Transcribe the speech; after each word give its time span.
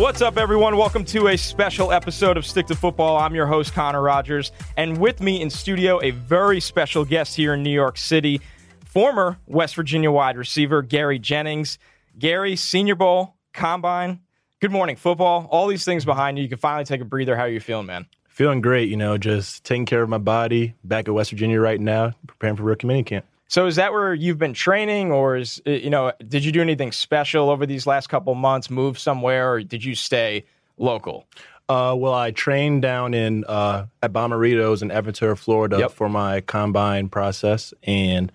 What's 0.00 0.22
up, 0.22 0.38
everyone? 0.38 0.78
Welcome 0.78 1.04
to 1.04 1.28
a 1.28 1.36
special 1.36 1.92
episode 1.92 2.38
of 2.38 2.46
Stick 2.46 2.66
to 2.68 2.74
Football. 2.74 3.18
I'm 3.18 3.34
your 3.34 3.46
host, 3.46 3.74
Connor 3.74 4.00
Rogers, 4.00 4.50
and 4.78 4.96
with 4.96 5.20
me 5.20 5.42
in 5.42 5.50
studio, 5.50 6.02
a 6.02 6.10
very 6.10 6.58
special 6.58 7.04
guest 7.04 7.36
here 7.36 7.52
in 7.52 7.62
New 7.62 7.68
York 7.68 7.98
City, 7.98 8.40
former 8.86 9.36
West 9.46 9.74
Virginia 9.74 10.10
wide 10.10 10.38
receiver 10.38 10.80
Gary 10.80 11.18
Jennings. 11.18 11.78
Gary, 12.18 12.56
Senior 12.56 12.94
Bowl, 12.94 13.34
Combine, 13.52 14.20
good 14.60 14.72
morning, 14.72 14.96
football, 14.96 15.46
all 15.50 15.66
these 15.66 15.84
things 15.84 16.06
behind 16.06 16.38
you. 16.38 16.44
You 16.44 16.48
can 16.48 16.56
finally 16.56 16.86
take 16.86 17.02
a 17.02 17.04
breather. 17.04 17.36
How 17.36 17.42
are 17.42 17.50
you 17.50 17.60
feeling, 17.60 17.84
man? 17.84 18.06
Feeling 18.26 18.62
great, 18.62 18.88
you 18.88 18.96
know, 18.96 19.18
just 19.18 19.64
taking 19.64 19.84
care 19.84 20.02
of 20.02 20.08
my 20.08 20.16
body. 20.16 20.76
Back 20.82 21.08
at 21.08 21.14
West 21.14 21.28
Virginia 21.28 21.60
right 21.60 21.78
now, 21.78 22.14
preparing 22.26 22.56
for 22.56 22.62
rookie 22.62 22.86
minicamp. 22.86 23.24
So 23.50 23.66
is 23.66 23.74
that 23.76 23.92
where 23.92 24.14
you've 24.14 24.38
been 24.38 24.54
training, 24.54 25.10
or 25.10 25.36
is 25.36 25.60
uh, 25.66 25.70
you 25.72 25.90
know, 25.90 26.12
did 26.28 26.44
you 26.44 26.52
do 26.52 26.60
anything 26.60 26.92
special 26.92 27.50
over 27.50 27.66
these 27.66 27.84
last 27.84 28.06
couple 28.06 28.32
months? 28.36 28.70
Move 28.70 28.96
somewhere, 28.96 29.54
or 29.54 29.62
did 29.64 29.82
you 29.84 29.96
stay 29.96 30.44
local? 30.78 31.26
Uh, 31.68 31.94
well, 31.98 32.14
I 32.14 32.30
trained 32.30 32.82
down 32.82 33.12
in 33.12 33.44
uh, 33.48 33.86
at 34.04 34.12
Bommarito's 34.12 34.82
in 34.82 34.92
Everett, 34.92 35.36
Florida, 35.36 35.78
Yep. 35.80 35.90
for 35.90 36.08
my 36.08 36.42
combine 36.42 37.08
process, 37.08 37.74
and 37.82 38.30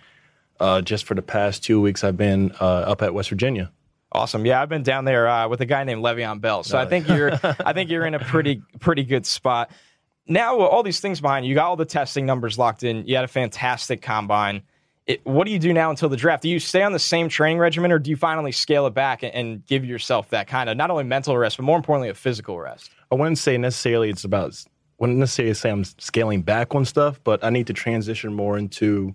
uh, 0.59 0.81
just 0.81 1.05
for 1.05 1.15
the 1.15 1.21
past 1.21 1.63
two 1.63 1.79
weeks, 1.79 2.03
I've 2.03 2.17
been 2.17 2.51
uh, 2.59 2.65
up 2.65 3.01
at 3.01 3.13
West 3.13 3.29
Virginia. 3.29 3.71
Awesome. 4.11 4.45
Yeah, 4.45 4.61
I've 4.61 4.69
been 4.69 4.83
down 4.83 5.05
there 5.05 5.29
uh, 5.29 5.47
with 5.47 5.61
a 5.61 5.65
guy 5.65 5.85
named 5.85 6.03
Le'Veon 6.03 6.41
Bell. 6.41 6.63
So 6.63 6.77
I 6.77 6.85
think 6.85 7.07
you're 7.07 7.31
I 7.41 7.71
think 7.71 7.89
you're 7.89 8.05
in 8.05 8.15
a 8.15 8.19
pretty 8.33 8.61
pretty 8.81 9.05
good 9.05 9.25
spot. 9.25 9.71
Now 10.27 10.59
all 10.59 10.83
these 10.83 10.99
things 10.99 11.21
behind 11.21 11.45
you, 11.45 11.49
you 11.51 11.55
got 11.55 11.67
all 11.67 11.77
the 11.77 11.85
testing 11.85 12.25
numbers 12.25 12.57
locked 12.57 12.83
in. 12.83 13.05
You 13.07 13.15
had 13.15 13.23
a 13.23 13.29
fantastic 13.29 14.01
combine. 14.01 14.61
It, 15.07 15.23
what 15.25 15.45
do 15.45 15.51
you 15.51 15.59
do 15.59 15.71
now 15.71 15.91
until 15.91 16.09
the 16.09 16.17
draft? 16.17 16.41
Do 16.41 16.49
you 16.49 16.59
stay 16.59 16.81
on 16.81 16.91
the 16.91 16.99
same 16.99 17.29
training 17.29 17.59
regimen, 17.59 17.91
or 17.91 17.99
do 17.99 18.09
you 18.09 18.15
finally 18.15 18.51
scale 18.51 18.87
it 18.87 18.95
back 18.95 19.21
and, 19.21 19.33
and 19.35 19.65
give 19.65 19.85
yourself 19.85 20.29
that 20.29 20.47
kind 20.47 20.69
of 20.69 20.77
not 20.77 20.89
only 20.89 21.03
mental 21.03 21.37
rest, 21.37 21.57
but 21.57 21.63
more 21.63 21.77
importantly, 21.77 22.09
a 22.09 22.15
physical 22.15 22.59
rest? 22.59 22.89
I 23.11 23.15
wouldn't 23.15 23.37
say 23.37 23.57
necessarily 23.57 24.09
it's 24.09 24.23
about 24.23 24.63
wouldn't 24.97 25.19
necessarily 25.19 25.53
say 25.53 25.69
I'm 25.69 25.83
scaling 25.83 26.41
back 26.41 26.73
on 26.73 26.85
stuff, 26.85 27.19
but 27.23 27.43
I 27.43 27.49
need 27.49 27.67
to 27.67 27.73
transition 27.73 28.33
more 28.33 28.57
into 28.57 29.13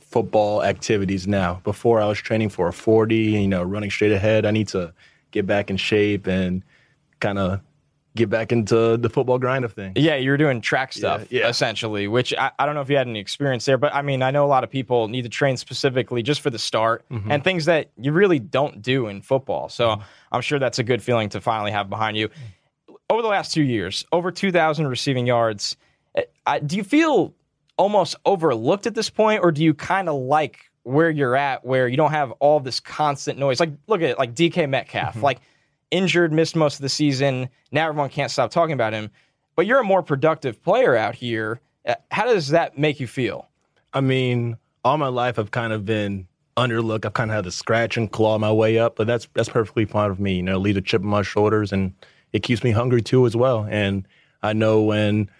football 0.00 0.62
activities 0.62 1.26
now. 1.26 1.60
Before 1.64 2.00
I 2.00 2.06
was 2.06 2.18
training 2.18 2.48
for 2.48 2.68
a 2.68 2.72
40, 2.72 3.16
you 3.16 3.48
know, 3.48 3.62
running 3.62 3.90
straight 3.90 4.12
ahead. 4.12 4.46
I 4.46 4.50
need 4.50 4.68
to 4.68 4.94
get 5.30 5.46
back 5.46 5.70
in 5.70 5.76
shape 5.76 6.26
and 6.26 6.62
kind 7.20 7.38
of 7.38 7.60
get 8.16 8.30
back 8.30 8.52
into 8.52 8.96
the 8.96 9.10
football 9.10 9.38
grind 9.38 9.64
of 9.64 9.72
things. 9.72 9.94
Yeah, 9.96 10.14
you 10.14 10.30
were 10.30 10.36
doing 10.36 10.60
track 10.60 10.92
stuff 10.92 11.26
yeah. 11.30 11.48
essentially, 11.48 12.06
which 12.06 12.32
I, 12.34 12.52
I 12.58 12.66
don't 12.66 12.76
know 12.76 12.80
if 12.80 12.88
you 12.88 12.96
had 12.96 13.08
any 13.08 13.18
experience 13.18 13.64
there, 13.64 13.76
but 13.76 13.92
I 13.94 14.02
mean, 14.02 14.22
I 14.22 14.30
know 14.30 14.44
a 14.44 14.46
lot 14.46 14.62
of 14.62 14.70
people 14.70 15.08
need 15.08 15.22
to 15.22 15.28
train 15.28 15.56
specifically 15.56 16.22
just 16.22 16.40
for 16.40 16.50
the 16.50 16.58
start 16.58 17.04
Mm-hmm. 17.10 17.30
and 17.30 17.44
things 17.44 17.64
that 17.64 17.90
you 17.98 18.12
really 18.12 18.38
don't 18.38 18.80
do 18.82 19.08
in 19.08 19.20
football. 19.20 19.68
So 19.68 20.00
I'm 20.32 20.40
sure 20.40 20.58
that's 20.58 20.78
a 20.78 20.84
good 20.84 21.02
feeling 21.02 21.28
to 21.30 21.40
finally 21.40 21.70
have 21.72 21.90
behind 21.90 22.16
you. 22.16 22.28
Over 23.10 23.22
the 23.22 23.28
last 23.28 23.52
two 23.52 23.62
years, 23.62 24.04
over 24.12 24.30
2,000 24.30 24.86
receiving 24.88 25.26
yards. 25.26 25.76
Uh, 26.16 26.22
I, 26.46 26.58
do 26.60 26.76
you 26.76 26.84
feel 26.84 27.34
almost 27.76 28.16
overlooked 28.24 28.86
at 28.86 28.94
this 28.94 29.10
point, 29.10 29.42
or 29.42 29.50
do 29.52 29.62
you 29.62 29.74
kind 29.74 30.08
of 30.08 30.14
like 30.14 30.70
where 30.84 31.10
you're 31.10 31.36
at, 31.36 31.64
where 31.64 31.88
you 31.88 31.96
don't 31.96 32.12
have 32.12 32.30
all 32.32 32.60
this 32.60 32.80
constant 32.80 33.38
noise? 33.38 33.60
Like, 33.60 33.72
look 33.86 34.00
at 34.02 34.10
it, 34.10 34.18
like 34.18 34.34
DK 34.34 34.68
Metcalf, 34.68 35.22
like 35.22 35.40
injured, 35.94 36.32
missed 36.32 36.56
most 36.56 36.74
of 36.76 36.82
the 36.82 36.88
season. 36.88 37.48
Now 37.70 37.88
everyone 37.88 38.10
can't 38.10 38.30
stop 38.30 38.50
talking 38.50 38.72
about 38.72 38.92
him. 38.92 39.10
But 39.56 39.66
you're 39.66 39.80
a 39.80 39.84
more 39.84 40.02
productive 40.02 40.60
player 40.62 40.96
out 40.96 41.14
here. 41.14 41.60
Uh, 41.86 41.94
How 42.10 42.24
does 42.26 42.48
that 42.48 42.76
make 42.76 42.98
you 42.98 43.06
feel? 43.06 43.48
I 43.92 44.00
mean, 44.00 44.56
all 44.84 44.98
my 44.98 45.08
life 45.08 45.38
I've 45.38 45.52
kind 45.52 45.72
of 45.72 45.84
been 45.84 46.26
underlooked. 46.56 47.04
I've 47.04 47.14
kind 47.14 47.30
of 47.30 47.36
had 47.36 47.44
to 47.44 47.52
scratch 47.52 47.96
and 47.96 48.10
claw 48.10 48.38
my 48.38 48.50
way 48.50 48.78
up, 48.78 48.96
but 48.96 49.06
that's 49.06 49.28
that's 49.34 49.48
perfectly 49.48 49.84
fine 49.84 50.10
with 50.10 50.18
me. 50.18 50.34
You 50.34 50.42
know, 50.42 50.58
leave 50.58 50.76
a 50.76 50.80
chip 50.80 51.02
on 51.02 51.08
my 51.08 51.22
shoulders, 51.22 51.72
and 51.72 51.94
it 52.32 52.42
keeps 52.42 52.64
me 52.64 52.72
hungry 52.72 53.00
too 53.02 53.24
as 53.26 53.36
well. 53.36 53.66
And 53.70 54.06
I 54.42 54.52
know 54.52 54.82
when 54.82 55.30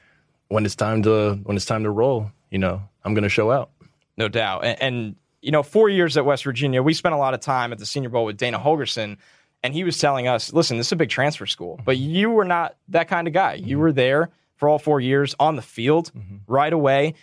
when 0.48 0.65
it's 0.65 0.76
time 0.76 1.03
to 1.03 1.34
when 1.42 1.56
it's 1.56 1.66
time 1.66 1.82
to 1.82 1.91
roll, 1.91 2.31
you 2.50 2.59
know, 2.59 2.81
I'm 3.04 3.15
gonna 3.15 3.28
show 3.28 3.50
out. 3.50 3.71
No 4.16 4.28
doubt. 4.28 4.65
And, 4.65 4.82
and 4.82 5.16
you 5.42 5.50
know, 5.50 5.62
four 5.65 5.88
years 5.88 6.16
at 6.16 6.25
West 6.25 6.44
Virginia, 6.44 6.82
we 6.82 6.94
spent 6.94 7.15
a 7.15 7.19
lot 7.19 7.34
of 7.34 7.41
time 7.41 7.72
at 7.72 7.78
the 7.78 7.86
Senior 7.86 8.09
Bowl 8.10 8.25
with 8.25 8.36
Dana 8.36 8.59
Holgorsen, 8.59 9.19
and 9.64 9.75
he 9.75 9.82
was 9.82 9.98
telling 9.98 10.28
us, 10.28 10.52
"Listen, 10.52 10.76
this 10.76 10.86
is 10.86 10.92
a 10.92 10.97
big 10.97 11.08
transfer 11.08 11.47
school, 11.47 11.80
but 11.84 11.97
mm-hmm. 11.97 12.10
you 12.10 12.30
were 12.30 12.44
not 12.44 12.76
that 12.88 13.08
kind 13.08 13.26
of 13.26 13.34
guy. 13.34 13.54
You 13.54 13.76
mm-hmm. 13.76 13.80
were 13.80 13.92
there 13.92 14.30
for 14.54 14.69
all 14.69 14.78
four 14.78 15.00
years 15.00 15.34
on 15.41 15.56
the 15.56 15.62
field 15.62 16.12
mm-hmm. 16.16 16.36
right 16.47 16.72
away. 16.72 17.14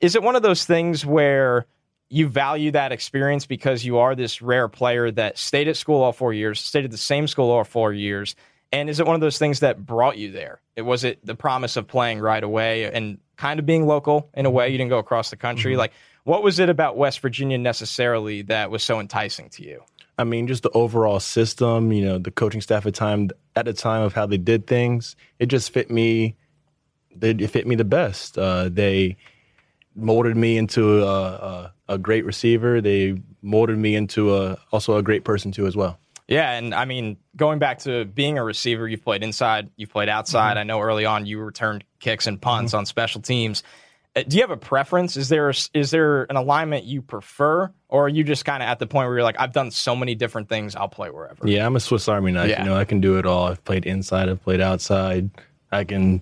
Is 0.00 0.14
it 0.14 0.22
one 0.22 0.36
of 0.36 0.42
those 0.42 0.64
things 0.64 1.04
where?" 1.04 1.66
You 2.10 2.26
value 2.26 2.70
that 2.70 2.90
experience 2.90 3.44
because 3.44 3.84
you 3.84 3.98
are 3.98 4.14
this 4.14 4.40
rare 4.40 4.66
player 4.66 5.10
that 5.10 5.36
stayed 5.36 5.68
at 5.68 5.76
school 5.76 6.00
all 6.00 6.14
four 6.14 6.32
years, 6.32 6.58
stayed 6.58 6.86
at 6.86 6.90
the 6.90 6.96
same 6.96 7.28
school 7.28 7.50
all 7.50 7.64
four 7.64 7.92
years, 7.92 8.34
and 8.72 8.88
is 8.88 9.00
it 9.00 9.06
one 9.06 9.14
of 9.14 9.20
those 9.20 9.38
things 9.38 9.60
that 9.60 9.84
brought 9.84 10.18
you 10.18 10.30
there? 10.30 10.60
It 10.76 10.82
was 10.82 11.04
it 11.04 11.24
the 11.24 11.34
promise 11.34 11.76
of 11.76 11.86
playing 11.86 12.20
right 12.20 12.42
away 12.42 12.90
and 12.90 13.18
kind 13.36 13.60
of 13.60 13.66
being 13.66 13.86
local 13.86 14.30
in 14.34 14.46
a 14.46 14.50
way. 14.50 14.70
You 14.70 14.78
didn't 14.78 14.90
go 14.90 14.98
across 14.98 15.28
the 15.30 15.36
country. 15.36 15.76
Like, 15.76 15.92
what 16.24 16.42
was 16.42 16.58
it 16.58 16.68
about 16.68 16.96
West 16.96 17.20
Virginia 17.20 17.58
necessarily 17.58 18.42
that 18.42 18.70
was 18.70 18.82
so 18.82 19.00
enticing 19.00 19.48
to 19.50 19.64
you? 19.64 19.82
I 20.18 20.24
mean, 20.24 20.48
just 20.48 20.64
the 20.64 20.70
overall 20.70 21.20
system, 21.20 21.92
you 21.92 22.04
know, 22.04 22.18
the 22.18 22.30
coaching 22.30 22.60
staff 22.60 22.84
at 22.86 22.94
time 22.94 23.30
at 23.54 23.64
the 23.64 23.72
time 23.72 24.02
of 24.02 24.14
how 24.14 24.26
they 24.26 24.38
did 24.38 24.66
things, 24.66 25.16
it 25.38 25.46
just 25.46 25.72
fit 25.72 25.90
me. 25.90 26.36
They, 27.14 27.30
it 27.30 27.50
fit 27.50 27.66
me 27.66 27.74
the 27.76 27.84
best. 27.84 28.36
Uh, 28.36 28.68
they 28.68 29.16
molded 29.94 30.36
me 30.36 30.56
into 30.56 31.02
a, 31.02 31.24
a, 31.24 31.74
a 31.88 31.98
great 31.98 32.24
receiver. 32.24 32.80
They 32.80 33.20
molded 33.42 33.78
me 33.78 33.94
into 33.94 34.34
a 34.34 34.58
also 34.72 34.96
a 34.96 35.02
great 35.02 35.24
person 35.24 35.52
too 35.52 35.66
as 35.66 35.76
well. 35.76 35.98
Yeah, 36.26 36.52
and 36.52 36.74
I 36.74 36.84
mean, 36.84 37.16
going 37.36 37.58
back 37.58 37.78
to 37.80 38.04
being 38.04 38.36
a 38.36 38.44
receiver, 38.44 38.86
you've 38.86 39.02
played 39.02 39.22
inside, 39.22 39.70
you've 39.76 39.90
played 39.90 40.10
outside. 40.10 40.58
I 40.58 40.64
know 40.64 40.80
early 40.80 41.06
on 41.06 41.24
you 41.24 41.40
returned 41.40 41.84
kicks 42.00 42.26
and 42.26 42.40
punts 42.40 42.74
on 42.74 42.84
special 42.84 43.22
teams. 43.22 43.62
Uh, 44.18 44.22
Do 44.26 44.36
you 44.36 44.42
have 44.42 44.50
a 44.50 44.56
preference? 44.56 45.16
Is 45.16 45.28
there 45.28 45.50
is 45.50 45.90
there 45.90 46.24
an 46.24 46.36
alignment 46.36 46.84
you 46.84 47.02
prefer, 47.02 47.70
or 47.88 48.06
are 48.06 48.08
you 48.08 48.24
just 48.24 48.44
kind 48.44 48.62
of 48.62 48.68
at 48.68 48.78
the 48.78 48.86
point 48.86 49.06
where 49.08 49.16
you're 49.16 49.22
like, 49.24 49.38
I've 49.38 49.52
done 49.52 49.70
so 49.70 49.94
many 49.94 50.14
different 50.14 50.48
things, 50.48 50.74
I'll 50.74 50.88
play 50.88 51.10
wherever? 51.10 51.46
Yeah, 51.46 51.66
I'm 51.66 51.76
a 51.76 51.80
Swiss 51.80 52.08
Army 52.08 52.32
knife. 52.32 52.50
Yeah. 52.50 52.62
You 52.62 52.70
know, 52.70 52.76
I 52.76 52.84
can 52.84 53.00
do 53.00 53.18
it 53.18 53.26
all. 53.26 53.46
I've 53.46 53.64
played 53.64 53.86
inside. 53.86 54.28
I've 54.28 54.42
played 54.42 54.60
outside. 54.60 55.30
I 55.70 55.84
can 55.84 56.20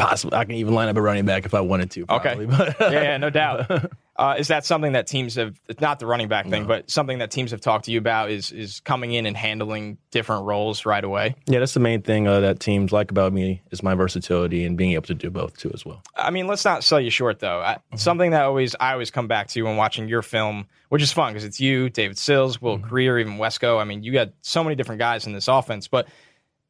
possibly. 0.00 0.36
I 0.36 0.44
can 0.44 0.54
even 0.54 0.74
line 0.74 0.88
up 0.88 0.96
a 0.96 1.02
running 1.02 1.24
back 1.24 1.44
if 1.44 1.54
I 1.54 1.60
wanted 1.60 1.90
to. 1.92 2.02
Okay. 2.02 2.46
Probably. 2.46 2.46
But 2.46 2.76
yeah, 2.80 3.02
yeah, 3.02 3.16
no 3.16 3.30
doubt. 3.30 3.90
Uh, 4.20 4.34
is 4.38 4.48
that 4.48 4.66
something 4.66 4.92
that 4.92 5.06
teams 5.06 5.36
have? 5.36 5.58
It's 5.66 5.80
not 5.80 5.98
the 5.98 6.04
running 6.04 6.28
back 6.28 6.46
thing, 6.46 6.66
but 6.66 6.90
something 6.90 7.20
that 7.20 7.30
teams 7.30 7.52
have 7.52 7.62
talked 7.62 7.86
to 7.86 7.90
you 7.90 7.96
about 7.96 8.30
is 8.30 8.52
is 8.52 8.80
coming 8.80 9.14
in 9.14 9.24
and 9.24 9.34
handling 9.34 9.96
different 10.10 10.44
roles 10.44 10.84
right 10.84 11.02
away. 11.02 11.36
yeah, 11.46 11.58
that's 11.58 11.72
the 11.72 11.80
main 11.80 12.02
thing 12.02 12.28
uh, 12.28 12.40
that 12.40 12.60
teams 12.60 12.92
like 12.92 13.10
about 13.10 13.32
me 13.32 13.62
is 13.70 13.82
my 13.82 13.94
versatility 13.94 14.66
and 14.66 14.76
being 14.76 14.92
able 14.92 15.06
to 15.06 15.14
do 15.14 15.30
both 15.30 15.56
too 15.56 15.70
as 15.72 15.86
well. 15.86 16.02
I 16.14 16.30
mean, 16.30 16.46
let's 16.48 16.66
not 16.66 16.84
sell 16.84 17.00
you 17.00 17.08
short 17.08 17.38
though. 17.38 17.60
I, 17.60 17.78
Something 17.96 18.32
that 18.32 18.42
always 18.42 18.76
I 18.78 18.92
always 18.92 19.10
come 19.10 19.26
back 19.26 19.48
to 19.48 19.62
when 19.62 19.78
watching 19.78 20.06
your 20.06 20.20
film, 20.20 20.66
which 20.90 21.00
is 21.00 21.10
fun 21.10 21.32
because 21.32 21.46
it's 21.46 21.58
you, 21.58 21.88
David 21.88 22.18
Sills, 22.18 22.60
Will 22.60 22.76
Grier, 22.76 23.18
even 23.18 23.38
Wesco. 23.38 23.80
I 23.80 23.84
mean, 23.84 24.02
you 24.02 24.12
got 24.12 24.32
so 24.42 24.62
many 24.62 24.76
different 24.76 24.98
guys 24.98 25.26
in 25.26 25.32
this 25.32 25.48
offense, 25.48 25.88
but 25.88 26.08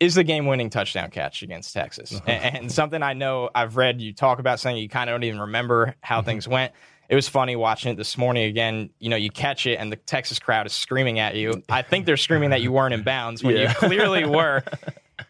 is 0.00 0.14
the 0.14 0.24
game-winning 0.24 0.70
touchdown 0.70 1.10
catch 1.10 1.42
against 1.42 1.72
Texas, 1.74 2.14
uh-huh. 2.14 2.30
and, 2.30 2.56
and 2.56 2.72
something 2.72 3.02
I 3.02 3.12
know 3.12 3.50
I've 3.54 3.76
read 3.76 4.00
you 4.00 4.12
talk 4.12 4.38
about 4.38 4.58
something 4.58 4.80
you 4.82 4.88
kind 4.88 5.08
of 5.08 5.14
don't 5.14 5.24
even 5.24 5.40
remember 5.40 5.94
how 6.00 6.18
mm-hmm. 6.18 6.26
things 6.26 6.48
went. 6.48 6.72
It 7.08 7.14
was 7.14 7.28
funny 7.28 7.56
watching 7.56 7.92
it 7.92 7.96
this 7.96 8.16
morning 8.16 8.44
again. 8.44 8.90
You 9.00 9.10
know, 9.10 9.16
you 9.16 9.30
catch 9.30 9.66
it 9.66 9.76
and 9.76 9.90
the 9.90 9.96
Texas 9.96 10.38
crowd 10.38 10.66
is 10.66 10.72
screaming 10.72 11.18
at 11.18 11.34
you. 11.34 11.60
I 11.68 11.82
think 11.82 12.06
they're 12.06 12.16
screaming 12.16 12.50
that 12.50 12.62
you 12.62 12.70
weren't 12.70 12.94
in 12.94 13.02
bounds 13.02 13.42
when 13.42 13.56
you 13.56 13.66
clearly 13.74 14.24
were. 14.24 14.62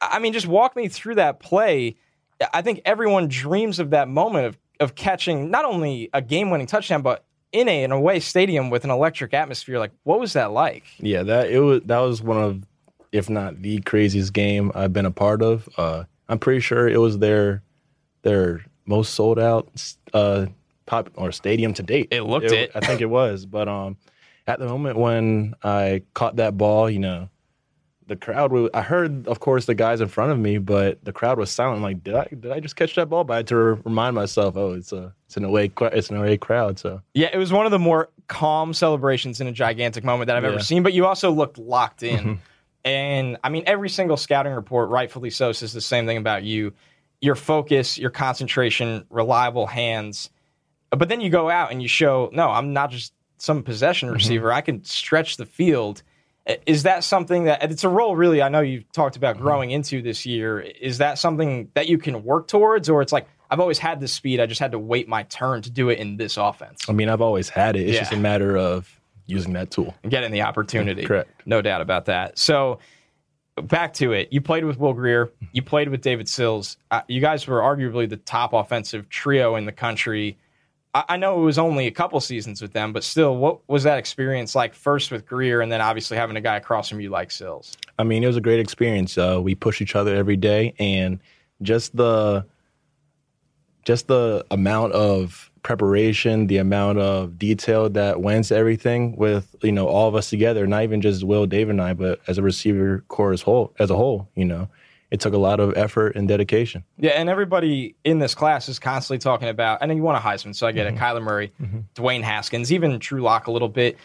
I 0.00 0.18
mean, 0.18 0.34
just 0.34 0.46
walk 0.46 0.76
me 0.76 0.88
through 0.88 1.14
that 1.14 1.40
play. 1.40 1.96
I 2.52 2.60
think 2.60 2.82
everyone 2.84 3.28
dreams 3.28 3.78
of 3.78 3.90
that 3.90 4.08
moment 4.08 4.46
of 4.46 4.58
of 4.78 4.94
catching 4.94 5.50
not 5.50 5.64
only 5.64 6.08
a 6.12 6.22
game 6.22 6.50
winning 6.50 6.66
touchdown, 6.66 7.02
but 7.02 7.24
in 7.52 7.68
a 7.68 7.84
an 7.84 7.92
away 7.92 8.20
stadium 8.20 8.70
with 8.70 8.84
an 8.84 8.90
electric 8.90 9.34
atmosphere. 9.34 9.78
Like, 9.78 9.92
what 10.04 10.20
was 10.20 10.32
that 10.32 10.52
like? 10.52 10.84
Yeah, 10.98 11.22
that 11.22 11.50
it 11.50 11.60
was 11.60 11.82
that 11.86 11.98
was 11.98 12.22
one 12.22 12.38
of 12.38 12.66
if 13.12 13.28
not 13.28 13.62
the 13.62 13.80
craziest 13.80 14.32
game 14.32 14.70
I've 14.74 14.92
been 14.92 15.06
a 15.06 15.10
part 15.10 15.42
of. 15.42 15.68
Uh, 15.76 16.04
I'm 16.28 16.38
pretty 16.38 16.60
sure 16.60 16.88
it 16.88 16.98
was 17.00 17.18
their 17.18 17.62
their 18.22 18.64
most 18.86 19.14
sold 19.14 19.38
out 19.38 19.68
uh, 20.14 20.46
pop 20.86 21.10
or 21.14 21.32
stadium 21.32 21.74
to 21.74 21.82
date. 21.82 22.08
It 22.10 22.22
looked 22.22 22.46
it. 22.52 22.70
I 22.74 22.80
think 22.80 23.00
it 23.00 23.06
was, 23.10 23.46
but 23.46 23.68
um, 23.68 23.96
at 24.46 24.58
the 24.58 24.66
moment 24.66 24.98
when 24.98 25.54
I 25.62 26.02
caught 26.14 26.36
that 26.36 26.56
ball, 26.56 26.88
you 26.90 26.98
know, 26.98 27.28
the 28.06 28.16
crowd 28.16 28.50
was. 28.52 28.70
I 28.74 28.82
heard, 28.82 29.26
of 29.28 29.38
course, 29.40 29.66
the 29.66 29.74
guys 29.74 30.00
in 30.00 30.08
front 30.08 30.32
of 30.32 30.38
me, 30.38 30.58
but 30.58 31.04
the 31.04 31.12
crowd 31.12 31.38
was 31.38 31.48
silent. 31.50 31.82
Like, 31.82 32.02
did 32.02 32.14
I 32.14 32.26
did 32.28 32.50
I 32.50 32.58
just 32.60 32.74
catch 32.76 32.94
that 32.96 33.08
ball? 33.08 33.22
But 33.24 33.34
I 33.34 33.36
had 33.38 33.46
to 33.48 33.56
remind 33.56 34.14
myself, 34.16 34.56
oh, 34.56 34.72
it's 34.72 34.92
a 34.92 35.12
it's 35.26 35.36
an 35.36 35.44
away 35.44 35.70
it's 35.80 36.10
an 36.10 36.16
away 36.16 36.36
crowd. 36.36 36.78
So 36.78 37.02
yeah, 37.14 37.28
it 37.32 37.38
was 37.38 37.52
one 37.52 37.66
of 37.66 37.72
the 37.72 37.78
more 37.78 38.08
calm 38.26 38.72
celebrations 38.74 39.40
in 39.40 39.46
a 39.46 39.52
gigantic 39.52 40.02
moment 40.04 40.26
that 40.28 40.36
I've 40.36 40.42
Yeah. 40.44 40.50
ever 40.50 40.60
seen. 40.60 40.82
But 40.82 40.92
you 40.92 41.06
also 41.06 41.30
looked 41.30 41.58
locked 41.58 42.02
in, 42.02 42.24
Mhm. 42.24 42.38
And 42.84 43.36
I 43.44 43.48
mean, 43.50 43.64
every 43.66 43.88
single 43.88 44.16
scouting 44.16 44.52
report, 44.52 44.88
rightfully 44.90 45.30
so, 45.30 45.52
says 45.52 45.72
the 45.72 45.80
same 45.80 46.06
thing 46.06 46.16
about 46.16 46.42
you: 46.44 46.72
your 47.20 47.34
focus, 47.34 47.98
your 47.98 48.10
concentration, 48.10 49.04
reliable 49.10 49.66
hands. 49.66 50.30
But 50.90 51.08
then 51.08 51.20
you 51.20 51.30
go 51.30 51.48
out 51.48 51.70
and 51.70 51.80
you 51.80 51.86
show, 51.88 52.30
no, 52.32 52.48
I'm 52.50 52.72
not 52.72 52.90
just 52.90 53.12
some 53.38 53.62
possession 53.62 54.08
Mm-hmm. 54.08 54.14
receiver. 54.14 54.52
I 54.52 54.60
can 54.60 54.82
stretch 54.84 55.36
the 55.36 55.46
field. 55.46 56.02
Is 56.66 56.82
that 56.82 57.04
something 57.04 57.44
that 57.44 57.62
and 57.62 57.70
it's 57.70 57.84
a 57.84 57.88
role 57.88 58.16
really 58.16 58.42
I 58.42 58.48
know 58.48 58.60
you've 58.60 58.90
talked 58.92 59.16
about 59.16 59.36
Mm-hmm. 59.36 59.44
growing 59.44 59.70
into 59.70 60.02
this 60.02 60.26
year? 60.26 60.60
Is 60.60 60.98
that 60.98 61.18
something 61.18 61.70
that 61.74 61.86
you 61.88 61.96
can 61.98 62.24
work 62.24 62.48
towards, 62.48 62.88
or 62.88 63.02
it's 63.02 63.12
like 63.12 63.28
I've 63.50 63.60
always 63.60 63.78
had 63.78 64.00
this 64.00 64.12
speed, 64.12 64.40
I 64.40 64.46
just 64.46 64.60
had 64.60 64.72
to 64.72 64.78
wait 64.78 65.08
my 65.08 65.22
turn 65.24 65.62
to 65.62 65.70
do 65.70 65.88
it 65.90 65.98
in 65.98 66.16
this 66.16 66.36
offense 66.36 66.86
I 66.88 66.92
mean, 66.92 67.08
I've 67.08 67.20
always 67.20 67.48
had 67.48 67.76
it. 67.76 67.82
It's 67.82 67.94
Yeah. 67.94 68.00
just 68.00 68.12
a 68.12 68.16
matter 68.16 68.56
of 68.56 68.99
using 69.30 69.52
that 69.54 69.70
tool. 69.70 69.94
and 70.02 70.10
getting 70.10 70.32
the 70.32 70.42
opportunity? 70.42 71.04
Correct. 71.04 71.30
no 71.46 71.62
doubt 71.62 71.80
about 71.80 72.06
that. 72.06 72.38
So 72.38 72.78
back 73.62 73.92
to 73.94 74.12
it, 74.12 74.32
you 74.32 74.40
played 74.40 74.64
with 74.64 74.78
Will 74.78 74.92
Grier, 74.92 75.30
you 75.52 75.62
played 75.62 75.88
with 75.88 76.00
David 76.02 76.28
Sills. 76.28 76.76
Uh, 76.90 77.02
you 77.08 77.20
guys 77.20 77.46
were 77.46 77.60
arguably 77.60 78.08
the 78.08 78.16
top 78.16 78.52
offensive 78.52 79.08
trio 79.08 79.56
in 79.56 79.64
the 79.66 79.72
country. 79.72 80.38
I, 80.94 81.04
I 81.10 81.16
know 81.16 81.40
it 81.40 81.44
was 81.44 81.58
only 81.58 81.86
a 81.86 81.90
couple 81.90 82.18
seasons 82.20 82.60
with 82.62 82.72
them, 82.72 82.92
but 82.92 83.04
still, 83.04 83.36
what 83.36 83.60
was 83.68 83.82
that 83.84 83.98
experience 83.98 84.54
like? 84.54 84.74
First 84.74 85.10
with 85.10 85.26
Grier, 85.26 85.60
and 85.60 85.70
then 85.70 85.80
obviously 85.80 86.16
having 86.16 86.36
a 86.36 86.40
guy 86.40 86.56
across 86.56 86.88
from 86.88 87.00
you 87.00 87.10
like 87.10 87.30
Sills. 87.30 87.76
I 87.98 88.04
mean, 88.04 88.24
it 88.24 88.26
was 88.26 88.36
a 88.36 88.40
great 88.40 88.60
experience. 88.60 89.16
Uh, 89.18 89.40
we 89.42 89.54
push 89.54 89.80
each 89.80 89.94
other 89.94 90.14
every 90.16 90.36
day, 90.36 90.74
and 90.78 91.20
just 91.62 91.96
the 91.96 92.46
just 93.84 94.08
the 94.08 94.44
amount 94.50 94.92
of 94.92 95.49
preparation, 95.62 96.46
the 96.46 96.58
amount 96.58 96.98
of 96.98 97.38
detail 97.38 97.88
that 97.90 98.20
went 98.20 98.46
to 98.46 98.56
everything 98.56 99.16
with 99.16 99.54
you 99.62 99.72
know 99.72 99.86
all 99.86 100.08
of 100.08 100.14
us 100.14 100.30
together, 100.30 100.66
not 100.66 100.82
even 100.82 101.00
just 101.00 101.24
Will, 101.24 101.46
David, 101.46 101.72
and 101.72 101.82
I, 101.82 101.94
but 101.94 102.20
as 102.26 102.38
a 102.38 102.42
receiver 102.42 103.04
corps 103.08 103.32
as 103.32 103.42
whole 103.42 103.74
as 103.78 103.90
a 103.90 103.96
whole. 103.96 104.28
You 104.34 104.44
know, 104.44 104.68
it 105.10 105.20
took 105.20 105.34
a 105.34 105.38
lot 105.38 105.60
of 105.60 105.76
effort 105.76 106.16
and 106.16 106.28
dedication. 106.28 106.84
Yeah, 106.98 107.12
and 107.12 107.28
everybody 107.28 107.94
in 108.04 108.18
this 108.18 108.34
class 108.34 108.68
is 108.68 108.78
constantly 108.78 109.18
talking 109.18 109.48
about. 109.48 109.78
I 109.82 109.86
know 109.86 109.94
you 109.94 110.02
want 110.02 110.18
a 110.18 110.20
Heisman, 110.20 110.54
so 110.54 110.66
I 110.66 110.72
get 110.72 110.86
it. 110.86 110.94
Mm-hmm. 110.94 111.04
Kyler 111.04 111.22
Murray, 111.22 111.52
mm-hmm. 111.60 111.80
Dwayne 111.94 112.22
Haskins, 112.22 112.72
even 112.72 112.98
Drew 112.98 113.22
Lock 113.22 113.46
a 113.46 113.52
little 113.52 113.68
bit. 113.68 113.96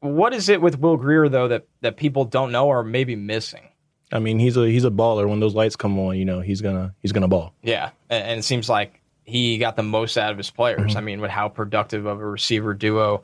What 0.00 0.32
is 0.32 0.48
it 0.48 0.60
with 0.60 0.78
Will 0.78 0.96
Grier 0.96 1.28
though 1.28 1.48
that 1.48 1.66
that 1.80 1.96
people 1.96 2.24
don't 2.24 2.52
know 2.52 2.68
or 2.68 2.84
maybe 2.84 3.16
missing? 3.16 3.68
I 4.12 4.20
mean, 4.20 4.38
he's 4.38 4.56
a 4.56 4.66
he's 4.68 4.84
a 4.84 4.90
baller. 4.90 5.28
When 5.28 5.40
those 5.40 5.54
lights 5.54 5.76
come 5.76 5.98
on, 5.98 6.16
you 6.16 6.24
know, 6.24 6.40
he's 6.40 6.60
gonna 6.60 6.94
he's 7.00 7.12
gonna 7.12 7.28
ball. 7.28 7.54
Yeah, 7.62 7.90
and, 8.08 8.24
and 8.24 8.38
it 8.38 8.42
seems 8.42 8.68
like 8.68 8.97
he 9.28 9.58
got 9.58 9.76
the 9.76 9.82
most 9.82 10.16
out 10.16 10.32
of 10.32 10.38
his 10.38 10.50
players. 10.50 10.90
Mm-hmm. 10.90 10.96
I 10.96 11.00
mean, 11.02 11.20
with 11.20 11.30
how 11.30 11.48
productive 11.48 12.06
of 12.06 12.20
a 12.20 12.26
receiver 12.26 12.74
duo 12.74 13.22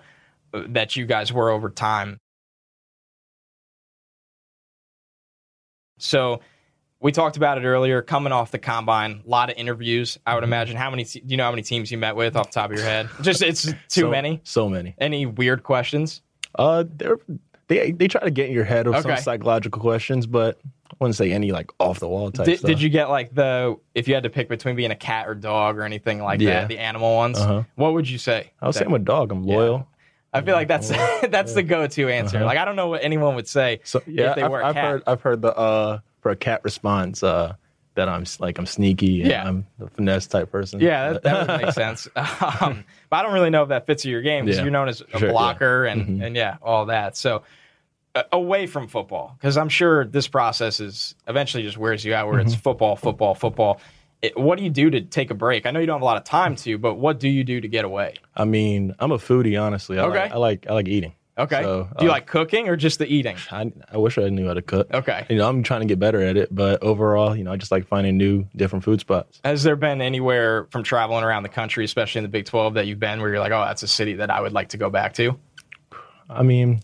uh, 0.53 0.63
that 0.69 0.97
you 0.97 1.07
guys 1.07 1.33
were 1.33 1.51
over 1.51 1.71
time. 1.71 2.19
So 5.99 6.41
we 7.01 7.13
talked 7.13 7.37
about 7.37 7.59
it 7.59 7.65
earlier. 7.65 8.03
Coming 8.03 8.33
off 8.33 8.51
the 8.51 8.59
combine, 8.59 9.23
a 9.27 9.29
lot 9.29 9.51
of 9.51 9.57
interviews. 9.57 10.19
I 10.27 10.31
Mm-hmm. 10.31 10.35
would 10.37 10.45
imagine. 10.45 10.77
How 10.77 10.91
many? 10.91 11.05
Do 11.05 11.21
you 11.27 11.37
know 11.37 11.45
how 11.45 11.51
many 11.51 11.63
teams 11.63 11.91
you 11.91 11.99
met 11.99 12.17
with 12.17 12.37
off 12.37 12.51
the 12.51 12.53
top 12.55 12.71
of 12.71 12.77
your 12.77 12.85
head? 12.85 13.09
Just 13.23 13.43
it's 13.43 13.63
too 13.89 14.03
So- 14.03 14.11
many. 14.11 14.41
So 14.45 14.69
many. 14.69 14.95
Any 14.99 15.27
weird 15.27 15.63
questions? 15.63 16.23
Uh, 16.57 16.85
they're, 16.97 17.19
they 17.69 17.93
they 17.93 18.09
try 18.09 18.21
to 18.23 18.31
get 18.31 18.47
in 18.49 18.53
your 18.53 18.65
head 18.65 18.87
with 18.87 18.97
Okay. 18.97 19.15
some 19.17 19.23
psychological 19.23 19.81
questions, 19.81 20.27
but 20.27 20.59
I 20.91 20.97
wouldn't 21.01 21.17
say 21.17 21.33
any 21.33 21.51
like 21.53 21.71
off 21.81 21.99
the 22.01 22.09
wall 22.09 22.31
type 22.31 22.47
Did, 22.47 22.59
stuff. 22.59 22.69
did 22.69 22.83
you 22.83 22.89
get 22.89 23.09
like 23.11 23.35
the 23.35 23.77
if 23.95 24.07
you 24.09 24.15
had 24.15 24.23
to 24.25 24.31
pick 24.31 24.49
between 24.49 24.77
being 24.77 24.91
a 24.91 24.97
cat 24.97 25.27
or 25.29 25.35
dog 25.35 25.77
or 25.79 25.83
anything 25.83 26.23
like 26.23 26.41
Yeah. 26.41 26.61
that, 26.61 26.69
the 26.69 26.79
animal 26.79 27.15
ones? 27.17 27.39
Uh-huh. 27.39 27.63
What 27.77 27.95
would 27.95 28.09
you 28.09 28.19
say? 28.19 28.53
I 28.61 28.67
would 28.67 28.75
say 28.75 28.81
That- 28.81 28.89
I'm 28.89 28.95
a 28.95 28.99
dog. 28.99 29.33
I'm 29.33 29.45
loyal. 29.45 29.89
I 30.33 30.41
feel 30.41 30.55
like 30.57 30.69
that's 30.69 30.89
that's 31.31 31.55
the 31.55 31.63
go-to 31.63 32.09
answer. 32.09 32.39
Uh-huh. 32.39 32.47
Like 32.47 32.59
I 32.59 32.65
don't 32.65 32.77
know 32.77 32.89
what 32.89 33.03
anyone 33.05 33.35
would 33.37 33.49
say. 33.49 33.81
So 33.85 34.03
yeah, 34.07 34.35
they 34.35 34.43
I've, 34.43 34.51
were 34.51 34.61
a 34.61 34.67
I've 34.67 34.75
cat. 34.75 34.85
heard 34.85 35.03
I've 35.07 35.21
heard 35.23 35.43
the 35.43 35.57
uh 35.57 35.99
for 36.21 36.31
a 36.33 36.37
cat 36.37 36.61
response 36.65 37.23
uh 37.23 37.55
that 37.95 38.09
I'm 38.09 38.25
like 38.41 38.59
I'm 38.59 38.67
sneaky 38.67 39.21
and 39.23 39.31
Yeah. 39.31 39.47
I'm 39.49 39.67
the 39.79 39.89
finesse 39.89 40.27
type 40.27 40.51
person. 40.51 40.81
Yeah, 40.81 41.13
that, 41.15 41.23
that 41.23 41.49
would 41.49 41.61
make 41.63 41.73
sense. 41.85 42.09
Um, 42.17 42.85
but 43.11 43.17
I 43.17 43.23
don't 43.23 43.33
really 43.33 43.51
know 43.51 43.63
if 43.63 43.69
that 43.71 43.87
fits 43.87 44.05
your 44.05 44.23
game 44.23 44.45
because 44.45 44.59
Yeah. 44.59 44.65
you're 44.65 44.73
known 44.73 44.89
as 44.89 45.01
a 45.13 45.19
Sure, 45.19 45.29
yeah. 45.29 45.33
blocker 45.33 45.85
and 45.85 46.21
Mhm. 46.21 46.27
and 46.27 46.37
yeah, 46.37 46.57
all 46.63 46.87
that. 46.87 47.17
So 47.17 47.43
uh, 48.17 48.23
away 48.33 48.67
from 48.67 48.87
football, 48.87 49.37
because 49.39 49.57
I'm 49.57 49.69
sure 49.69 50.05
this 50.05 50.29
process 50.29 50.79
is 50.81 51.15
eventually 51.27 51.63
just 51.65 51.77
wears 51.79 52.05
you 52.05 52.15
out. 52.15 52.29
Where 52.29 52.39
Mm-hmm. 52.39 52.47
it's 52.47 52.55
football, 52.57 52.95
football, 52.97 53.35
football. 53.35 53.81
It, 54.23 54.39
what 54.39 54.57
do 54.57 54.65
you 54.65 54.71
do 54.71 54.89
to 54.91 55.01
take 55.03 55.31
a 55.31 55.35
break? 55.35 55.67
I 55.67 55.71
know 55.71 55.81
you 55.81 55.87
don't 55.87 55.97
have 55.97 56.03
a 56.03 56.07
lot 56.07 56.17
of 56.17 56.25
time 56.25 56.57
to, 56.57 56.79
but 56.79 56.95
what 56.95 57.19
do 57.21 57.29
you 57.29 57.45
do 57.45 57.61
to 57.61 57.69
get 57.69 57.85
away? 57.85 58.15
I 58.37 58.45
mean, 58.45 58.95
I'm 59.01 59.13
a 59.13 59.19
foodie, 59.19 59.61
honestly. 59.61 59.99
I 59.99 60.05
Okay. 60.05 60.19
like, 60.21 60.33
I 60.33 60.37
like 60.37 60.67
I 60.71 60.73
like 60.75 60.89
eating. 60.89 61.13
Okay. 61.37 61.63
So, 61.63 61.89
do 61.99 62.05
you 62.05 62.11
uh, 62.11 62.15
like 62.15 62.27
cooking 62.27 62.69
or 62.69 62.77
just 62.77 62.99
the 62.99 63.07
eating? 63.07 63.37
I 63.51 63.73
I 63.93 63.97
wish 63.97 64.19
I 64.19 64.29
knew 64.29 64.47
how 64.47 64.55
to 64.55 64.63
cook. 64.63 64.89
Okay. 64.95 65.27
You 65.29 65.37
know, 65.37 65.49
I'm 65.49 65.63
trying 65.63 65.81
to 65.81 65.87
get 65.87 65.99
better 65.99 66.23
at 66.23 66.37
it, 66.37 66.55
but 66.55 66.83
overall, 66.83 67.35
you 67.35 67.43
know, 67.43 67.53
I 67.53 67.57
just 67.57 67.73
like 67.73 67.87
finding 67.89 68.17
new 68.17 68.47
different 68.55 68.85
food 68.85 69.01
spots. 69.01 69.41
Has 69.45 69.65
there 69.65 69.75
been 69.75 70.01
anywhere 70.01 70.67
from 70.71 70.85
traveling 70.85 71.25
around 71.25 71.43
the 71.43 71.49
country, 71.49 71.85
especially 71.85 72.21
in 72.21 72.25
the 72.25 72.29
Big 72.29 72.45
12, 72.45 72.75
that 72.75 72.87
you've 72.87 73.01
been 73.01 73.21
where 73.21 73.31
you're 73.31 73.41
like, 73.41 73.53
oh, 73.53 73.65
that's 73.65 73.83
a 73.83 73.89
city 73.89 74.15
that 74.15 74.31
I 74.31 74.41
would 74.41 74.53
like 74.53 74.69
to 74.71 74.77
go 74.77 74.91
back 74.91 75.15
to? 75.15 75.37
I 76.31 76.43
mean, 76.43 76.81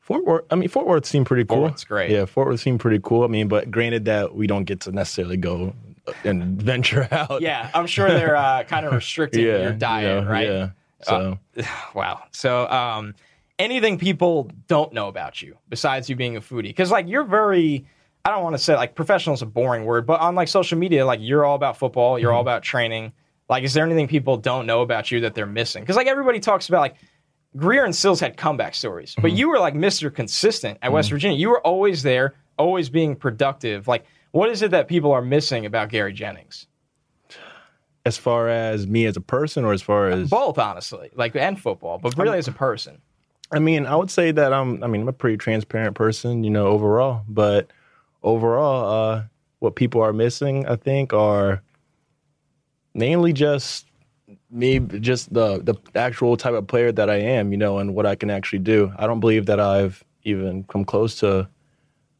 Fort 0.00 0.24
Worth. 0.24 0.44
I 0.50 0.54
mean, 0.56 0.68
Fort 0.68 0.86
Worth 0.86 1.06
seemed 1.06 1.26
pretty 1.26 1.44
cool. 1.44 1.62
Worth's 1.62 1.84
great. 1.84 2.10
Yeah, 2.10 2.26
Fort 2.26 2.48
Worth 2.48 2.60
seemed 2.60 2.80
pretty 2.80 3.00
cool. 3.02 3.24
I 3.24 3.26
mean, 3.26 3.48
but 3.48 3.70
granted 3.70 4.04
that 4.06 4.34
we 4.34 4.46
don't 4.46 4.64
get 4.64 4.80
to 4.80 4.92
necessarily 4.92 5.36
go 5.36 5.74
and 6.24 6.60
venture 6.62 7.08
out. 7.10 7.40
Yeah, 7.40 7.70
I'm 7.74 7.86
sure 7.86 8.08
they're 8.08 8.36
uh, 8.36 8.64
kind 8.64 8.86
of 8.86 8.92
restricting 8.94 9.44
yeah, 9.44 9.58
your 9.58 9.72
you 9.72 9.78
diet, 9.78 10.26
right? 10.26 10.48
Yeah. 10.48 10.70
So 11.02 11.38
Wow. 11.94 12.22
So, 12.32 12.68
um, 12.68 13.14
anything 13.58 13.98
people 13.98 14.50
don't 14.66 14.92
know 14.92 15.08
about 15.08 15.42
you 15.42 15.56
besides 15.68 16.08
you 16.08 16.16
being 16.16 16.36
a 16.36 16.40
foodie? 16.40 16.62
Because 16.64 16.90
like 16.90 17.08
you're 17.08 17.24
very, 17.24 17.86
I 18.24 18.30
don't 18.30 18.42
want 18.42 18.54
to 18.56 18.62
say 18.62 18.74
like 18.76 18.94
professional 18.94 19.34
is 19.34 19.42
a 19.42 19.46
boring 19.46 19.84
word, 19.84 20.06
but 20.06 20.20
on 20.20 20.34
like 20.34 20.48
social 20.48 20.78
media, 20.78 21.04
like 21.06 21.20
you're 21.22 21.44
all 21.44 21.56
about 21.56 21.76
football, 21.76 22.18
you're 22.18 22.32
all 22.32 22.40
Mm-hmm. 22.40 22.48
about 22.48 22.62
training. 22.62 23.12
Like, 23.48 23.64
is 23.64 23.72
there 23.72 23.84
anything 23.86 24.08
people 24.08 24.36
don't 24.36 24.66
know 24.66 24.82
about 24.82 25.10
you 25.10 25.20
that 25.20 25.34
they're 25.34 25.46
missing? 25.46 25.82
Because 25.82 25.96
like 25.96 26.06
everybody 26.06 26.40
talks 26.40 26.68
about 26.68 26.80
like. 26.80 26.96
Grier 27.56 27.84
and 27.86 27.96
Sills 27.96 28.20
had 28.20 28.36
comeback 28.36 28.74
stories, 28.74 29.14
but 29.16 29.28
Mm-hmm. 29.28 29.36
you 29.36 29.48
were 29.48 29.58
like 29.58 29.72
Mr. 29.72 30.14
Consistent 30.14 30.76
at 30.82 30.92
West 30.92 31.08
Virginia. 31.08 31.36
You 31.38 31.48
were 31.48 31.66
always 31.66 32.02
there, 32.02 32.34
always 32.58 32.90
being 32.90 33.16
productive. 33.16 33.88
Like, 33.88 34.04
what 34.32 34.50
is 34.50 34.60
it 34.60 34.70
that 34.72 34.86
people 34.86 35.12
are 35.12 35.22
missing 35.22 35.64
about 35.64 35.88
Gary 35.88 36.12
Jennings? 36.12 36.66
as 38.04 38.16
far 38.16 38.48
as 38.48 38.86
me 38.86 39.06
as 39.06 39.16
a 39.16 39.20
person, 39.20 39.64
or 39.64 39.72
as 39.72 39.82
far 39.82 40.08
as 40.08 40.28
Both, 40.30 40.58
honestly, 40.58 41.10
like 41.14 41.34
and 41.36 41.58
football, 41.60 41.98
but 41.98 42.16
really 42.18 42.38
as 42.38 42.48
a 42.48 42.52
person. 42.52 42.98
I 43.50 43.58
mean, 43.58 43.86
I 43.86 43.96
would 43.96 44.10
say 44.10 44.30
that 44.30 44.52
I'm. 44.52 44.82
I 44.82 44.86
mean, 44.86 45.02
I'm 45.02 45.08
a 45.08 45.12
pretty 45.12 45.38
transparent 45.38 45.96
person, 45.96 46.44
you 46.44 46.50
know, 46.50 46.66
overall. 46.66 47.22
But 47.28 47.70
overall, 48.22 49.12
uh, 49.12 49.24
what 49.58 49.74
people 49.74 50.02
are 50.02 50.12
missing, 50.12 50.66
I 50.66 50.76
think, 50.76 51.12
are 51.12 51.62
mainly 52.94 53.32
just 53.32 53.86
me, 54.50 54.78
just 54.80 55.32
the 55.32 55.62
the 55.62 55.74
actual 55.98 56.36
type 56.36 56.54
of 56.54 56.66
player 56.66 56.92
that 56.92 57.08
I 57.08 57.16
am, 57.16 57.52
you 57.52 57.58
know, 57.58 57.78
and 57.78 57.94
what 57.94 58.06
I 58.06 58.14
can 58.14 58.30
actually 58.30 58.60
do. 58.60 58.92
I 58.96 59.06
don't 59.06 59.20
believe 59.20 59.46
that 59.46 59.60
I've 59.60 60.04
even 60.24 60.64
come 60.64 60.84
close 60.84 61.18
to 61.20 61.48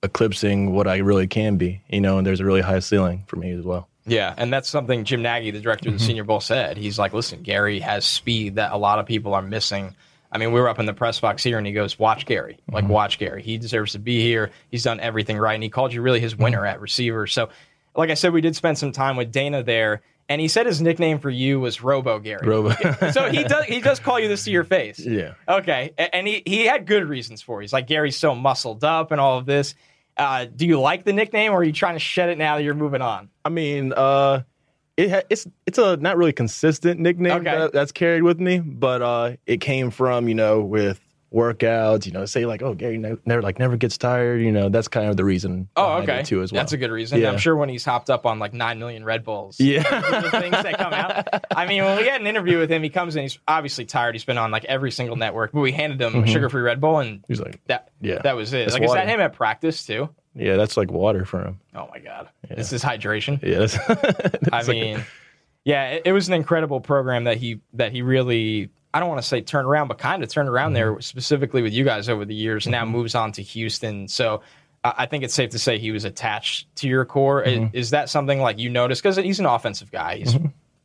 eclipsing 0.03 0.73
what 0.73 0.87
I 0.87 0.99
really 0.99 1.27
can 1.27 1.57
be, 1.57 1.83
you 1.89 2.01
know. 2.01 2.19
And 2.19 2.27
there's 2.27 2.41
a 2.41 2.45
really 2.45 2.63
high 2.63 2.79
ceiling 2.79 3.25
for 3.27 3.37
me 3.37 3.51
as 3.53 3.65
well. 3.65 3.89
Yeah, 4.07 4.33
and 4.39 4.51
that's 4.51 4.71
something 4.71 5.05
Jim 5.05 5.21
Nagy, 5.21 5.51
the 5.51 5.61
director 5.61 5.91
of 5.91 5.99
the 5.99 6.05
Senior 6.05 6.25
Bowl, 6.25 6.41
said. 6.41 6.79
He's 6.79 6.99
like, 6.99 7.13
"Listen, 7.13 7.43
Gary 7.43 7.81
has 7.81 8.07
speed 8.07 8.55
that 8.55 8.73
a 8.73 8.79
lot 8.79 8.99
of 8.99 9.05
people 9.05 9.35
are 9.35 9.43
missing." 9.43 9.95
I 10.31 10.39
mean, 10.39 10.53
we 10.53 10.61
were 10.61 10.69
up 10.69 10.79
in 10.79 10.87
the 10.87 10.93
press 10.95 11.19
box 11.21 11.43
here, 11.43 11.59
and 11.59 11.67
he 11.67 11.73
goes, 11.73 11.99
"Watch 11.99 12.27
Gary, 12.27 12.59
like 12.71 12.87
watch 12.89 13.19
Gary. 13.19 13.43
He 13.43 13.57
deserves 13.59 13.93
to 13.93 13.99
be 13.99 14.21
here. 14.21 14.51
He's 14.71 14.83
done 14.85 15.01
everything 15.01 15.39
right." 15.39 15.55
And 15.55 15.63
he 15.63 15.69
called 15.71 15.93
you 15.93 16.03
really 16.03 16.21
his 16.21 16.37
winner 16.37 16.67
at 16.67 16.81
receiver. 16.81 17.27
So, 17.27 17.49
like 17.97 18.11
I 18.11 18.15
said, 18.15 18.33
we 18.33 18.41
did 18.41 18.55
spend 18.55 18.79
some 18.79 18.93
time 18.93 19.17
with 19.17 19.33
Dana 19.33 19.63
there, 19.63 20.03
and 20.29 20.41
he 20.41 20.49
said 20.49 20.67
his 20.67 20.83
nickname 20.83 21.19
for 21.19 21.31
you 21.31 21.61
was 21.61 21.83
Robo 21.83 22.19
Gary. 22.19 22.47
Robo. 22.47 22.71
so 23.11 23.31
he 23.31 23.43
does 23.45 23.65
he 23.65 23.81
does 23.81 24.01
call 24.01 24.21
you 24.21 24.29
this 24.29 24.45
to 24.45 24.51
your 24.51 24.65
face. 24.65 24.99
Yeah. 25.09 25.33
Okay, 25.49 25.93
and 25.97 26.27
he 26.27 26.43
he 26.45 26.67
had 26.67 26.87
good 26.87 27.05
reasons 27.09 27.41
for 27.41 27.61
it. 27.61 27.65
He's 27.65 27.73
like 27.73 27.87
Gary's 27.87 28.17
so 28.17 28.35
muscled 28.35 28.85
up 28.85 29.11
and 29.13 29.21
all 29.21 29.39
of 29.39 29.47
this. 29.47 29.75
Uh, 30.19 30.45
do 30.45 30.67
you 30.67 30.81
like 30.81 31.05
the 31.05 31.13
nickname, 31.13 31.53
or 31.53 31.59
are 31.59 31.65
you 31.65 31.73
trying 31.73 31.95
to 31.95 32.01
shed 32.01 32.29
it 32.29 32.37
now 32.37 32.57
that 32.57 32.65
you're 32.65 32.75
moving 32.75 33.01
on? 33.01 33.31
I 33.45 33.49
mean, 33.51 33.93
uh, 33.97 34.43
it 34.99 35.11
ha- 35.11 35.23
it's 35.31 35.47
it's 35.67 35.79
a 35.79 35.97
not 35.97 36.17
really 36.19 36.33
consistent 36.35 37.01
nickname 37.01 37.33
Okay. 37.41 37.57
that, 37.59 37.73
that's 37.73 37.93
carried 37.93 38.23
with 38.25 38.39
me, 38.41 38.59
but 38.59 39.01
uh, 39.01 39.37
it 39.47 39.61
came 39.63 39.91
from 39.91 40.29
you 40.29 40.35
know 40.35 40.61
with 40.61 41.01
workouts. 41.33 42.07
You 42.07 42.13
know, 42.13 42.25
say 42.25 42.47
like, 42.47 42.63
oh, 42.63 42.75
Gary 42.75 42.99
ne- 42.99 43.17
never 43.27 43.43
like 43.43 43.59
never 43.59 43.77
gets 43.77 43.97
tired. 43.99 44.41
You 44.41 44.51
know, 44.51 44.69
that's 44.71 44.89
kind 44.89 45.09
of 45.09 45.17
the 45.17 45.25
reason. 45.25 45.69
Oh, 45.77 45.99
okay. 45.99 46.23
Too 46.23 46.43
as 46.43 46.51
well. 46.53 46.61
That's 46.61 46.73
a 46.73 46.77
good 46.77 46.91
reason. 46.91 47.21
Yeah. 47.21 47.31
I'm 47.31 47.39
sure 47.39 47.55
when 47.55 47.69
he's 47.69 47.85
hopped 47.85 48.11
up 48.11 48.27
on 48.27 48.39
like 48.39 48.53
nine 48.55 48.79
million 48.79 49.05
Red 49.05 49.25
Bulls. 49.25 49.61
Yeah. 49.61 49.83
the 50.23 50.31
things 50.31 50.53
that 50.63 50.79
come 50.79 50.93
out. 50.93 51.29
I 51.55 51.67
mean, 51.67 51.85
when 51.85 51.99
we 51.99 52.07
had 52.09 52.21
an 52.21 52.27
interview 52.27 52.59
with 52.59 52.71
him, 52.71 52.83
he 52.83 52.89
comes 52.91 53.15
in. 53.15 53.23
He's 53.23 53.39
obviously 53.47 53.85
tired. 53.85 54.15
He's 54.15 54.25
been 54.25 54.39
on 54.39 54.51
like 54.51 54.65
every 54.65 54.91
single 54.91 55.17
network, 55.17 55.53
but 55.53 55.61
we 55.61 55.71
handed 55.73 56.01
him 56.01 56.25
a 56.25 56.27
sugar-free 56.27 56.63
Red 56.63 56.81
Bull, 56.81 56.99
and 56.99 57.23
He's 57.29 57.41
like, 57.41 57.61
that 57.67 57.91
Yeah. 58.01 58.21
that 58.23 58.35
was 58.37 58.53
it. 58.53 58.73
Like, 58.73 58.83
is 58.83 58.89
water. 58.89 59.01
that 59.01 59.09
him 59.09 59.21
at 59.21 59.35
practice 59.35 59.85
too? 59.87 60.09
Yeah, 60.39 60.57
that's 60.57 60.77
like 60.77 60.91
water 60.91 61.25
for 61.25 61.43
him. 61.43 61.61
Oh 61.75 61.89
my 61.93 61.99
god, 61.99 62.29
this 62.49 62.73
is 62.73 62.83
hydration. 62.83 63.43
Yeah. 63.43 63.59
That's, 63.61 64.69
I 64.69 64.71
mean, 64.73 65.05
yeah, 65.65 65.91
it, 65.91 66.03
it 66.07 66.13
was 66.13 66.29
an 66.29 66.35
incredible 66.35 66.81
program 66.81 67.25
that 67.25 67.37
he 67.39 67.61
that 67.75 67.93
he 67.93 68.03
really. 68.03 68.71
I 68.95 69.01
don't 69.01 69.11
want 69.11 69.21
to 69.21 69.29
say 69.29 69.43
turned 69.43 69.69
around, 69.69 69.89
but 69.89 69.99
kind 69.99 70.23
of 70.23 70.31
turned 70.31 70.49
around 70.49 70.69
Mm-hmm. 70.71 70.93
there 70.93 71.01
specifically 71.03 71.61
with 71.61 71.75
you 71.75 71.85
guys 71.85 72.09
over 72.09 72.25
the 72.25 72.35
years. 72.35 72.65
and 72.65 72.73
Now 72.73 72.87
moves 72.87 73.15
on 73.15 73.33
to 73.33 73.43
Houston, 73.43 74.09
so 74.09 74.41
I 74.83 74.95
I 74.99 75.07
think 75.07 75.25
it's 75.25 75.35
safe 75.35 75.51
to 75.51 75.59
say 75.59 75.79
he 75.79 75.91
was 75.91 76.05
attached 76.05 76.75
to 76.77 76.89
your 76.89 77.05
core. 77.05 77.45
Mm-hmm. 77.45 77.77
Is, 77.77 77.91
that 77.91 78.09
something 78.09 78.41
like 78.41 78.59
you 78.59 78.71
noticed? 78.71 79.03
Because 79.03 79.17
he's 79.17 79.41
an 79.41 79.47
offensive 79.47 79.91
guy. 79.91 80.17
He's 80.17 80.37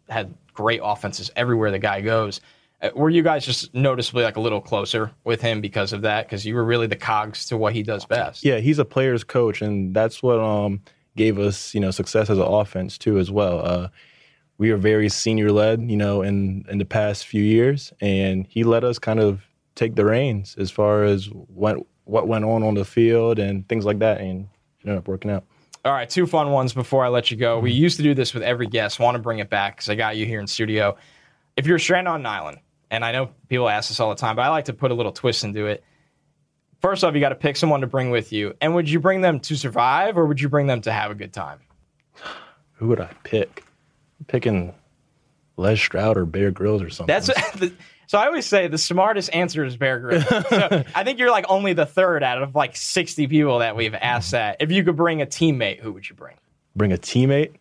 had 0.10 0.34
great 0.54 0.82
offenses 0.84 1.32
everywhere 1.36 1.72
the 1.72 1.80
guy 1.80 2.02
goes. 2.02 2.42
Uh, 2.84 2.90
Were 2.96 3.10
you 3.10 3.24
guys 3.24 3.46
just 3.46 3.74
noticeably 3.74 4.24
like 4.24 4.36
a 4.36 4.42
little 4.42 4.62
closer 4.62 5.12
with 5.24 5.42
him 5.42 5.62
because 5.62 5.94
of 5.94 6.02
that? 6.04 6.28
Because 6.28 6.46
you 6.46 6.54
were 6.54 6.66
really 6.66 6.88
the 6.88 6.96
cogs 6.96 7.48
to 7.48 7.58
what 7.58 7.74
he 7.74 7.82
does 7.82 8.06
best. 8.06 8.44
yeah, 8.44 8.58
he's 8.58 8.78
a 8.78 8.86
player's 8.86 9.24
coach, 9.24 9.62
and 9.62 9.96
that's 9.96 10.22
what 10.22 10.40
um 10.40 10.82
gave 11.16 11.40
us 11.40 11.74
you 11.74 11.80
know 11.80 11.92
success 11.92 12.30
as 12.30 12.38
an 12.38 12.44
offense 12.44 12.98
too 12.98 13.18
as 13.18 13.32
well. 13.32 13.66
Uh, 13.66 13.88
we 14.58 14.70
are 14.72 14.78
very 14.78 15.10
senior 15.10 15.52
led, 15.52 15.82
you 15.90 15.98
know, 15.98 16.22
in 16.22 16.66
in 16.70 16.78
the 16.78 16.86
past 16.86 17.26
few 17.26 17.42
years, 17.44 17.94
and 18.02 18.46
he 18.48 18.64
let 18.64 18.84
us 18.84 19.00
kind 19.00 19.20
of 19.20 19.42
take 19.76 19.96
the 19.96 20.06
reins 20.06 20.56
as 20.60 20.70
far 20.70 21.04
as 21.04 21.26
what 21.28 21.78
what 22.06 22.28
went 22.28 22.46
on 22.46 22.64
on 22.64 22.76
the 22.76 22.86
field 22.86 23.40
and 23.40 23.68
things 23.70 23.86
like 23.86 24.00
that, 24.00 24.20
and 24.20 24.48
ended 24.84 24.98
up 24.98 25.08
working 25.08 25.32
out. 25.32 25.46
All 25.86 25.92
right, 25.92 26.10
two 26.10 26.26
fun 26.28 26.52
ones 26.52 26.74
before 26.74 27.04
I 27.04 27.10
let 27.10 27.30
you 27.30 27.36
go. 27.38 27.60
We 27.60 27.72
used 27.72 27.98
to 27.98 28.04
do 28.04 28.14
this 28.14 28.34
with 28.34 28.44
every 28.44 28.68
guest. 28.68 29.00
Want 29.00 29.16
to 29.16 29.22
bring 29.22 29.40
it 29.40 29.50
back 29.50 29.76
because 29.78 29.90
I 29.90 29.96
got 29.96 30.16
you 30.16 30.26
here 30.26 30.40
in 30.40 30.48
studio. 30.48 30.96
If 31.58 31.68
you're 31.68 31.80
stranded 31.80 32.12
on 32.12 32.22
an 32.22 32.26
island, 32.26 32.60
and 32.94 33.04
I 33.04 33.12
know 33.12 33.32
people 33.50 33.68
ask 33.68 33.90
this 33.90 34.00
all 34.00 34.10
the 34.10 34.16
time, 34.16 34.36
but 34.36 34.44
I 34.44 34.50
like 34.50 34.66
to 34.66 34.74
put 34.74 34.92
a 34.92 34.94
little 34.94 35.12
twist 35.12 35.44
into 35.44 35.66
it. 35.66 35.84
First 36.80 37.04
off, 37.04 37.16
you 37.16 37.20
got 37.20 37.30
to 37.30 37.36
pick 37.36 37.58
someone 37.58 37.82
to 37.82 37.88
bring 37.88 38.12
with 38.12 38.32
you. 38.32 38.54
And 38.62 38.76
would 38.76 38.88
you 38.88 39.00
bring 39.00 39.22
them 39.22 39.40
to 39.42 39.56
survive 39.56 40.16
or 40.16 40.28
would 40.28 40.40
you 40.40 40.48
bring 40.48 40.68
them 40.68 40.82
to 40.82 40.92
have 40.92 41.10
a 41.10 41.16
good 41.16 41.34
time? 41.34 41.60
Who 42.74 42.90
would 42.90 43.02
I 43.02 43.10
pick? 43.24 43.66
I'm 44.20 44.26
picking 44.26 44.76
Les 45.58 45.76
Stroud 45.76 46.18
or 46.18 46.26
Bear 46.26 46.52
Grylls 46.52 46.84
or 46.84 46.92
something. 46.92 47.08
That's 47.08 47.28
the, 47.58 47.74
so 48.06 48.20
I 48.20 48.28
always 48.28 48.46
say 48.46 48.68
the 48.68 48.78
smartest 48.78 49.34
answer 49.34 49.66
is 49.66 49.76
Bear 49.76 50.00
Grylls. 50.00 50.28
So 50.28 50.84
I 50.96 51.04
think 51.04 51.18
you're 51.18 51.32
like 51.32 51.46
only 51.50 51.74
the 51.74 51.88
third 51.88 52.22
out 52.22 52.44
of 52.44 52.54
like 52.54 52.76
60 52.76 53.26
people 53.26 53.60
that 53.60 53.76
we've 53.76 53.96
asked 53.96 54.32
that. 54.32 54.58
If 54.60 54.72
you 54.72 54.84
could 54.84 54.98
bring 54.98 55.20
a 55.22 55.26
teammate, 55.26 55.80
who 55.80 55.94
would 55.94 56.08
you 56.08 56.16
bring? 56.16 56.36
bring 56.76 56.92
a 56.92 56.98
teammate. 56.98 57.56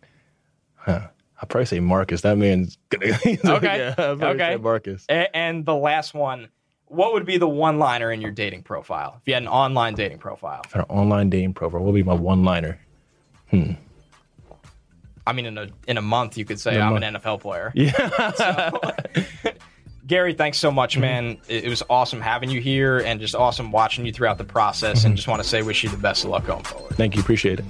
Huh. 0.75 1.09
I'll 1.43 1.49
probably 1.49 1.67
say 1.67 1.81
Marcus. 1.81 2.21
That 2.23 2.39
man's 2.39 2.79
gonna. 2.89 3.13
he's 3.25 3.43
like, 3.43 3.63
Okay. 3.65 3.79
yeah, 3.99 4.05
Okay. 4.05 4.39
say 4.39 4.57
Marcus. 4.57 5.05
A- 5.11 5.37
and 5.37 5.67
the 5.67 5.75
last 5.75 6.15
one, 6.15 6.49
what 6.87 7.13
would 7.15 7.27
be 7.27 7.37
the 7.37 7.49
one 7.49 7.79
liner 7.81 8.13
in 8.13 8.21
your 8.21 8.31
dating 8.31 8.63
profile? 8.63 9.17
If 9.21 9.27
you 9.27 9.35
had 9.35 9.43
an 9.43 9.49
online 9.49 9.95
dating 9.95 10.19
profile. 10.19 10.63
An 10.73 10.83
online 10.83 11.31
dating 11.31 11.55
profile. 11.55 11.81
What 11.81 11.87
would 11.93 11.95
be 11.99 12.05
my 12.05 12.15
one 12.15 12.45
liner? 12.45 12.79
Hmm. 13.51 13.73
I 15.27 15.33
mean, 15.33 15.47
in 15.47 15.59
a 15.59 15.69
in 15.89 15.99
a 15.99 16.03
month, 16.03 16.37
you 16.39 16.45
could 16.45 16.61
say 16.61 16.81
I'm 16.81 16.93
month. 16.93 17.05
an 17.05 17.15
NFL 17.17 17.41
player. 17.41 17.73
Yeah. 17.75 18.71
Gary, 20.07 20.35
thanks 20.35 20.59
so 20.59 20.71
much, 20.71 20.99
man. 20.99 21.39
It, 21.49 21.65
it 21.65 21.69
was 21.69 21.83
awesome 21.89 22.21
having 22.21 22.51
you 22.51 22.61
here, 22.61 22.99
and 22.99 23.21
just 23.21 23.35
awesome 23.37 23.71
watching 23.71 24.05
you 24.05 24.13
throughout 24.13 24.37
the 24.39 24.45
process. 24.45 25.05
And 25.05 25.15
just 25.17 25.29
want 25.29 25.43
to 25.43 25.49
say, 25.49 25.63
wish 25.63 25.83
you 25.85 25.91
the 25.91 25.97
best 25.97 26.25
of 26.25 26.31
luck 26.31 26.45
going 26.47 26.65
forward. 26.65 26.97
Thank 26.97 27.15
you. 27.15 27.21
Appreciate 27.23 27.61
it. 27.61 27.65